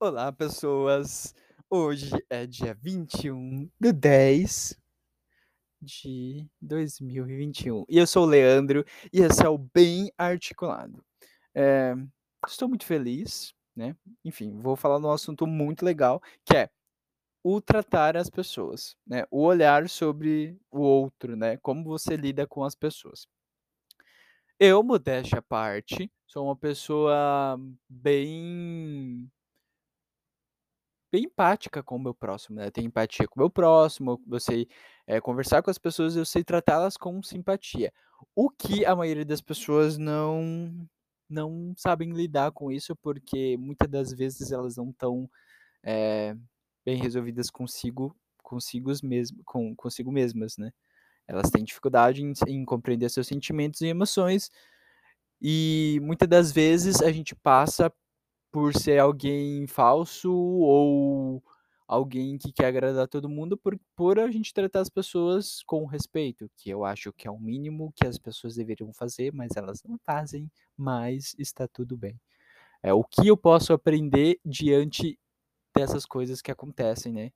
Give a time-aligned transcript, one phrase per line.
[0.00, 1.34] Olá, pessoas!
[1.68, 4.78] Hoje é dia 21 de 10
[5.82, 11.04] de 2021 e eu sou o Leandro e esse é o Bem Articulado.
[11.54, 11.94] Eh,
[12.48, 16.70] estou muito feliz, né, enfim, vou falar num assunto muito legal, que é
[17.44, 22.64] o tratar as pessoas, né, o olhar sobre o outro, né, como você lida com
[22.64, 23.26] as pessoas.
[24.60, 27.56] Eu, modéstia à parte, sou uma pessoa
[27.88, 28.67] bem
[31.12, 34.68] bem empática com o meu próximo, né, tenho empatia com o meu próximo, eu sei,
[35.06, 37.92] eh, conversar com as pessoas, eu sei tratá-las com simpatia.
[38.36, 40.86] O que a maioria das pessoas não
[41.30, 45.30] não sabem lidar com isso, porque muita das vezes elas não estão,
[45.84, 46.36] eh,
[46.86, 50.72] bem resolvidas consigo consigos mesmo com consigo mesmas, né.
[51.28, 54.50] Elas têm dificuldade em em compreender seus sentimentos e emoções,
[55.42, 57.92] e muita das vezes a gente passa
[58.52, 61.42] por ser alguém falso ou
[61.86, 66.50] alguém que quer agradar todo mundo por por a gente tratar as pessoas com respeito,
[66.56, 69.98] que eu acho que é o mínimo que as pessoas deveriam fazer, mas elas não
[70.06, 72.20] fazem, mas está tudo bem.
[72.82, 75.18] É o que eu posso aprender diante
[75.76, 77.32] dessas coisas que acontecem, né,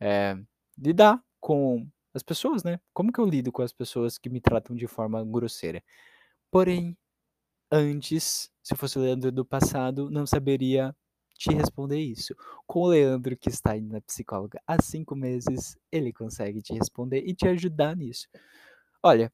[0.00, 0.36] eh,
[0.78, 4.76] lidar com as pessoas, né, como que eu lido com as pessoas que me tratam
[4.76, 5.82] de forma grosseira?
[6.50, 6.96] Porém,
[7.70, 10.94] antes, se fosse o Leandro do passado, não saberia
[11.36, 12.34] te responder isso.
[12.66, 17.22] Com o Leandro que está indo na psicóloga há 5 meses, ele consegue te responder
[17.26, 18.26] e te ajudar nisso.
[19.02, 19.32] Olha,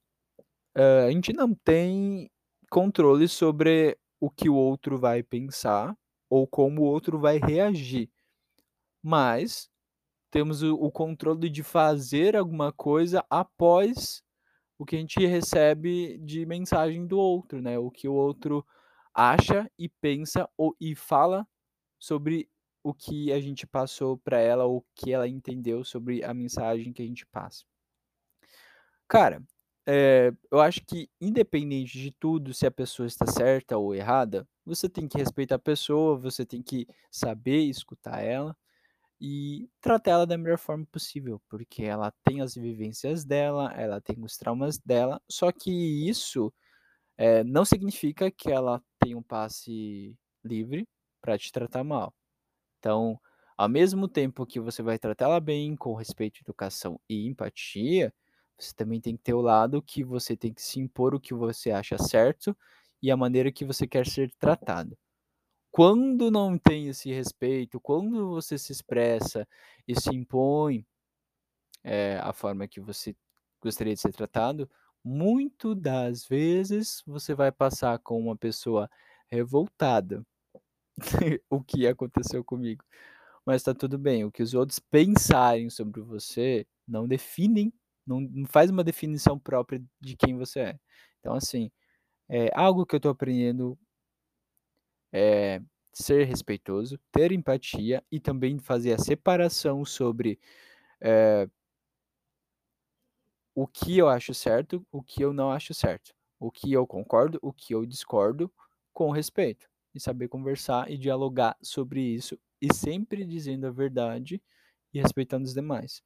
[0.77, 2.31] hã, a gente não tem
[2.71, 5.97] controle sobre o que o outro vai pensar
[6.31, 8.11] ou como o outro vai reagir,
[9.03, 9.69] mas
[10.31, 14.23] temos o controle de fazer alguma coisa após
[14.79, 18.65] o que a gente recebe de mensagem do outro, né, o que o outro
[19.15, 21.47] acha e pensa ou e fala
[21.99, 22.49] sobre
[22.83, 26.93] o que a gente passou pra ela ou o que ela entendeu sobre a mensagem
[26.93, 27.65] que a gente passa.
[29.09, 29.43] Cara,
[29.87, 34.89] eh, eu acho que independente de tudo, se a pessoa está certa ou errada, você
[34.89, 38.57] tem que respeitar a pessoa, você tem que saber escutar ela
[39.25, 44.17] e tratar ela da melhor forma possível, porque ela tem as vivências dela, ela tem
[44.25, 45.71] os traumas dela, só que
[46.09, 46.53] isso,
[47.19, 50.89] eh, não significa que ela tem um passe livre
[51.23, 52.15] pra te tratar mal.
[52.79, 53.21] Então,
[53.57, 58.13] ao mesmo tempo que você vai tratar ela bem, com respeito, educação e empatia,
[58.59, 61.35] você também tem que ter o lado que você tem que se impor o que
[61.35, 62.57] você acha certo
[63.03, 64.97] e a maneira que você quer ser tratado.
[65.75, 69.45] Quando não tem esse respeito, quando você se expressa
[69.89, 70.87] e se impõe,
[71.85, 73.15] eh, a forma que você
[73.63, 74.71] gostaria de ser tratado,
[75.05, 78.91] muito das vezes você vai passar com uma pessoa
[79.31, 80.25] revoltada,
[81.51, 82.85] o que aconteceu comigo.
[83.47, 87.73] Mas tá tudo bem, o que os outros pensarem sobre você não definem,
[88.07, 90.81] não não faz uma definição própria de quem você é.
[91.21, 91.71] Então assim,
[92.29, 93.79] é algo que eu tô aprendendo
[95.15, 95.63] é
[95.95, 100.41] ser respeitoso, ter empatia e também fazer a separação sobre,
[101.03, 101.49] eh
[103.57, 107.39] o que eu acho certo, o que eu não acho certo, o que eu concordo,
[107.41, 108.53] o que eu discordo,
[108.93, 114.43] com respeito, e saber conversar e dialogar sobre isso, e sempre dizendo a verdade
[114.93, 116.03] e respeitando os demais.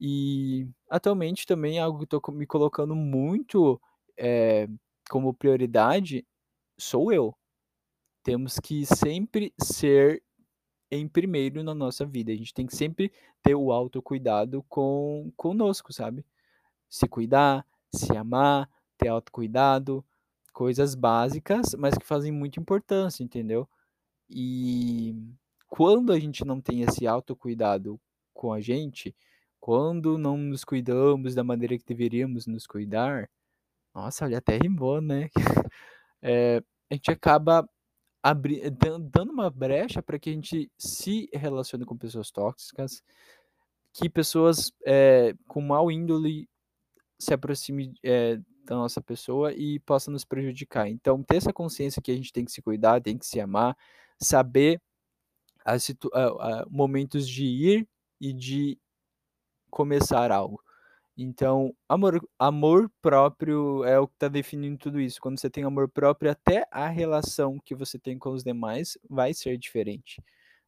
[0.00, 3.80] E, atualmente também é algo que co me colocando muito,
[4.18, 4.68] eh,
[5.10, 6.26] como prioridade,
[6.78, 7.36] sou eu.
[8.26, 10.20] Temos que sempre ser
[10.90, 15.92] em primeiro na nossa vida, a gente tem que sempre ter o autocuidado com conosco,
[15.92, 16.26] sabe.
[16.90, 17.64] Se cuidar,
[17.94, 20.04] se amar, ter autocuidado,
[20.52, 23.68] coisas básicas, mas que fazem muita importância, entendeu.
[24.28, 25.14] E,
[25.68, 28.00] quando a gente não tem esse autocuidado
[28.34, 29.14] com a gente,
[29.60, 33.30] quando não nos cuidamos da maneira que deveríamos nos cuidar
[33.94, 35.30] nossa, olha, até rimou, né.
[36.22, 36.60] Eh,
[36.90, 37.68] a gente acaba
[38.30, 43.02] abri dan dando uma brecha pra que a gente se relacione com pessoas tóxicas,
[43.92, 46.48] que pessoas, eh, com mau índole
[47.18, 50.88] se aproxime, eh, da nossa pessoa e possa nos prejudicar.
[50.88, 53.76] Então ter essa consciência que a gente tem que se cuidar, tem que se amar,
[54.20, 54.80] saber
[56.70, 57.88] momentos de ir
[58.20, 58.78] e de
[59.70, 60.62] começar algo.
[61.18, 65.88] Então, amor amor próprio é o que tá definindo tudo isso, quando você tem amor
[65.88, 70.22] próprio, até a relação que você tem com os demais vai ser diferente,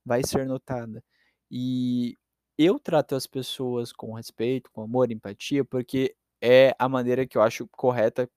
[0.04, 1.04] vai ser notada.
[1.50, 2.16] E
[2.58, 7.42] eu trato as pessoas com respeito, com amor, empatia, porque é a maneira que eu
[7.42, 8.28] acho correta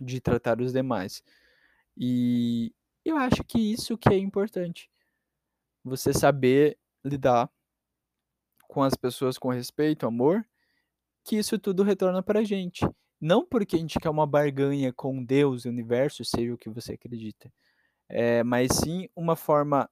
[0.00, 1.22] de tratar os demais.
[1.96, 2.72] E
[3.04, 4.90] eu acho que isso que é importante.
[5.84, 7.50] você saber lidar
[8.68, 10.44] com as pessoas com respeito, amor,
[11.24, 12.86] que isso tudo retorna pra gente.
[13.20, 16.94] Não porque a gente quer uma barganha com Deus, o universo, seja o que você
[16.94, 17.52] acredita,
[18.08, 19.88] é, mas sim uma forma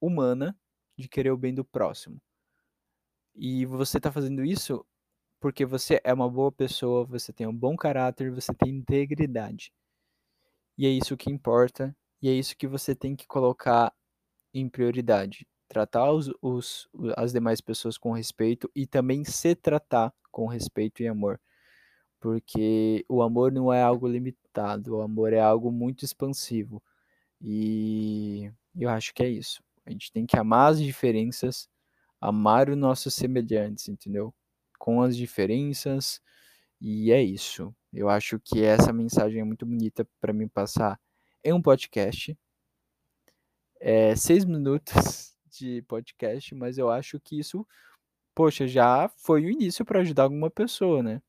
[0.00, 0.56] humana
[0.96, 2.20] de querer o bem do próximo.
[3.34, 4.84] E você está fazendo isso
[5.40, 9.72] porque você é uma boa pessoa, você tem um bom caráter, você tem integridade.
[10.76, 13.92] E é isso que importa, e é isso que você tem que colocar
[14.52, 15.46] em prioridade.
[15.68, 21.08] Tratar os, os, as demais pessoas com respeito e também se tratar com respeito e
[21.08, 21.40] amor.
[22.20, 26.82] Porque o amor não é algo limitado, o amor é algo muito expansivo.
[27.40, 29.62] E eu acho que é isso.
[29.86, 31.68] A gente tem que amar as diferenças,
[32.20, 34.34] amar os nossos semelhantes, entendeu?
[34.78, 36.20] Com as diferenças,
[36.80, 37.74] e é isso.
[37.92, 41.00] Eu acho que essa mensagem é muito bonita para mim passar
[41.44, 42.36] em um podcast.
[43.80, 47.66] É seis minutos de podcast, mas eu acho que isso,
[48.34, 51.22] poxa, já foi o início para ajudar alguma pessoa, né?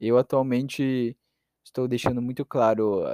[0.00, 1.16] Eu atualmente
[1.64, 3.04] estou deixando muito claro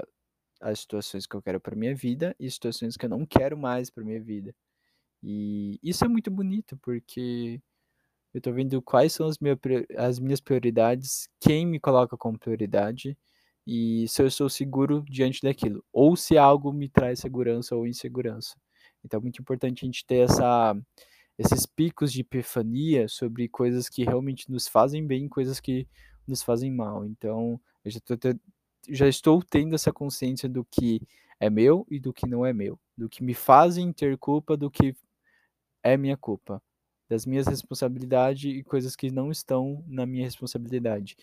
[0.60, 3.90] as situações que eu quero para minha vida e situações que eu não quero mais
[3.90, 4.54] para minha vida.
[5.22, 7.60] E isso é muito bonito, porque
[8.34, 9.58] eu estou vendo quais são as, minha,
[9.96, 13.16] as minhas prioridades, quem me coloca como prioridade
[13.66, 18.56] e se eu estou seguro diante daquilo, ou se algo me traz segurança ou insegurança.
[19.04, 20.76] Então é muito importante a gente ter essa,
[21.38, 25.86] esses picos de epifania sobre coisas que realmente nos fazem bem, coisas que
[26.26, 27.04] nos fazem mal.
[27.04, 28.14] Então eu já, tô,
[28.88, 31.00] já estou tendo essa consciência do que
[31.38, 34.70] é meu e do que não é meu, do que me fazem ter culpa, do
[34.70, 34.96] que
[35.82, 36.62] é minha culpa,
[37.08, 41.16] das minhas responsabilidades e coisas que não estão na minha responsabilidade.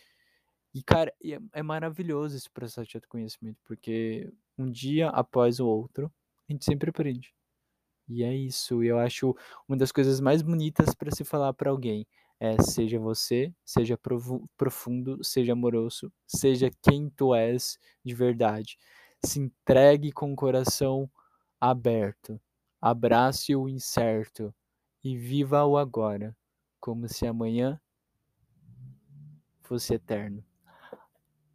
[0.73, 6.11] E, cara, é, é maravilhoso esse processo de autoconhecimento, porque um dia após o outro,
[6.47, 7.33] a gente sempre aprende.
[8.07, 9.35] E é isso, eu acho
[9.67, 12.05] uma das coisas mais bonitas para se falar para alguém
[12.39, 13.97] é seja você, seja
[14.57, 18.77] profundo, seja amoroso, seja quem tu és de verdade.
[19.23, 21.07] Se entregue com o coração
[21.59, 22.41] aberto.
[22.81, 24.51] Abrace o incerto
[25.03, 26.35] e viva o agora,
[26.79, 27.79] como se amanhã
[29.61, 30.43] fosse eterno.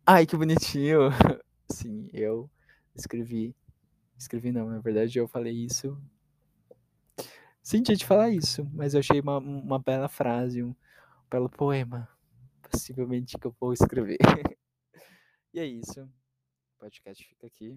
[0.06, 1.10] Ai, que bonitinho!
[1.69, 2.49] Sim, eu
[2.94, 3.56] escrevi.
[4.16, 6.00] Escrevi não, na verdade eu falei isso.
[7.66, 10.72] Sim, tinha de falar isso, mas eu achei uma, uma bela frase, um
[11.28, 12.08] belo poema,
[12.62, 14.18] possivelmente que eu vou escrever.
[15.52, 16.02] e é isso.
[16.04, 17.76] O podcast fica aqui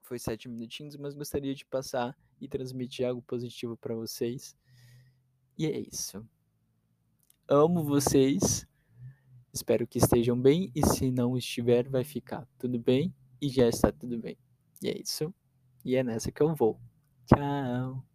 [0.00, 4.56] foi sete minutinhos, mas gostaria de passar e transmitir algo positivo para vocês.
[5.58, 6.26] E é isso.
[7.46, 8.66] Amo vocês.
[9.52, 13.92] Espero que estejam bem e se não estiver, vai ficar tudo bem e já está
[13.92, 14.38] tudo bem.
[14.82, 15.34] E é isso.
[15.84, 16.80] E é nessa que eu vou.
[17.26, 18.09] Tchau.